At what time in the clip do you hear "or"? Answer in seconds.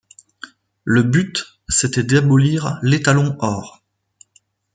3.39-3.83